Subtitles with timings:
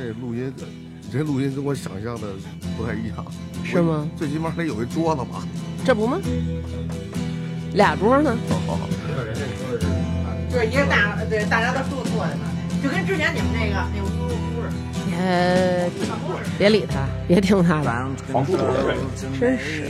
[0.00, 0.50] 这录音，
[1.02, 2.28] 你这录音跟我想象的
[2.74, 3.22] 不太一样，
[3.62, 4.08] 是吗？
[4.16, 5.46] 最起码得有一桌子吧？
[5.84, 6.18] 这不吗？
[7.74, 8.34] 俩桌呢？
[8.48, 8.88] 好好好，
[10.50, 12.50] 就是一个大，对，大家都坐坐在那儿，
[12.82, 14.72] 就跟之前你们那个那个屋屋似的。
[16.56, 17.92] 别别理他，别听他的，
[18.32, 18.96] 黄赌毒对，
[19.38, 19.84] 真是。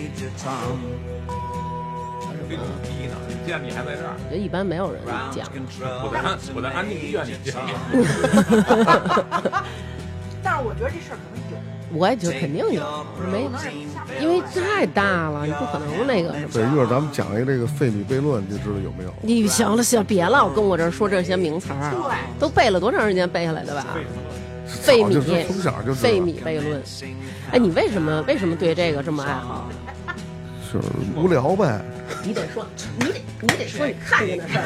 [2.48, 3.14] 非常低呢。
[3.46, 5.00] 既然你还在这儿，觉得一般没有人
[5.30, 5.46] 讲。
[6.02, 7.70] 我在安我在安定医院里见你。
[10.42, 11.56] 但是我觉得这事儿可能有，
[11.98, 13.48] 我也觉得肯定有，没，
[14.20, 19.12] 因为太大了，你不可能那个什对，一会儿咱们讲一个这个费米悖论，你就知道有没有？
[19.22, 21.92] 你行了行，别老跟我这儿说这些名词儿，
[22.38, 23.86] 都背了多长时间背下来的吧？
[24.66, 26.80] 费米从小就费米悖论。
[27.50, 29.68] 哎，你为什么为什么对这个这么爱好？
[30.72, 31.80] 就是无聊呗。
[32.22, 32.64] 你得说，
[32.98, 34.64] 你得你得说你看见的事儿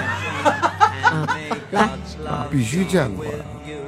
[1.03, 1.39] 啊！
[1.71, 1.83] 来，
[2.27, 3.33] 啊，必须见过呀。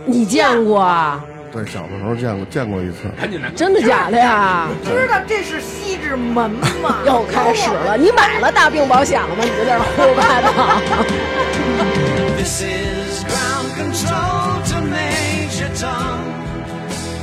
[0.06, 1.22] 你见过啊？
[1.56, 3.08] 对，小的时候见过，见过一次。
[3.19, 4.69] 赶紧来，真的假的呀？
[4.84, 6.50] 知道这是西直门
[6.83, 6.98] 吗？
[7.08, 9.42] 又开始了，你买了大病保险了吗？
[9.42, 10.53] 你就在这儿胡八道。
[12.36, 16.20] This is ground control to Major Tom.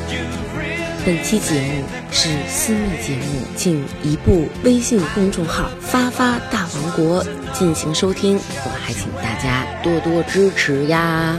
[0.09, 11.38] You've really 本期节目是私密节目，请移步微信公众号“发发大王国”进行收听，我还请大家多多支持呀。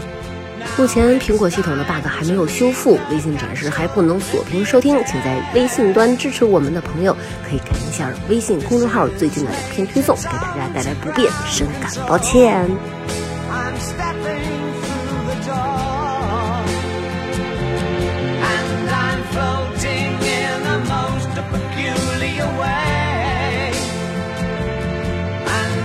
[0.76, 7.16] 目前苹果系统的 bug 还没有修复，微信展示还不能锁屏收听，请在微信端支持我们的朋友
[7.48, 12.68] 可以看一下微信公众号最近的两篇推送，给大家带来不便，深感抱歉。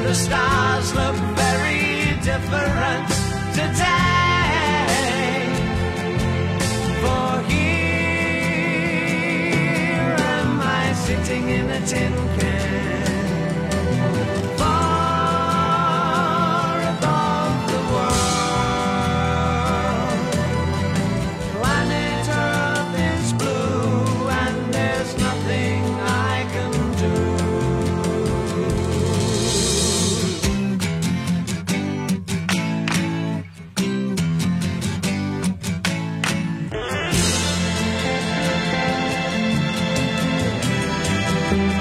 [0.01, 3.05] The stars look very different
[3.53, 3.98] today.
[11.29, 12.98] sitting in a tin can.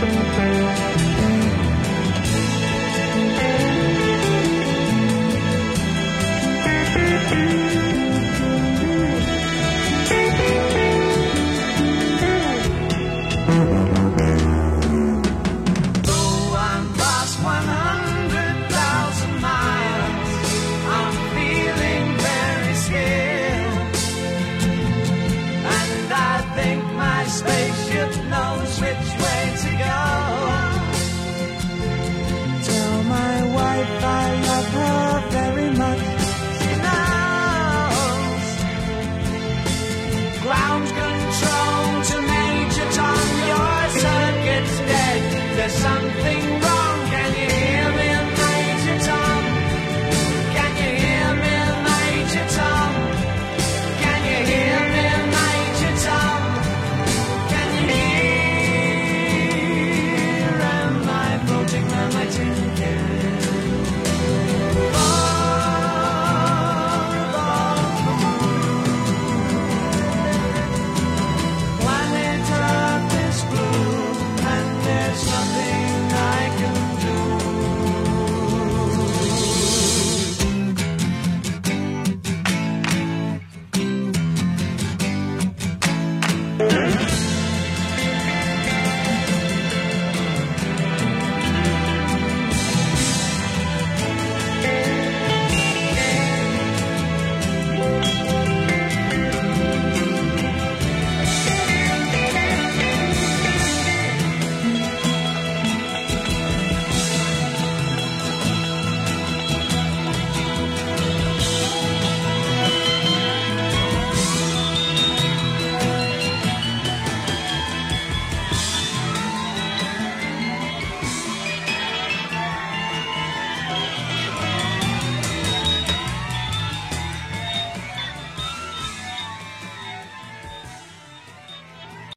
[0.00, 0.87] something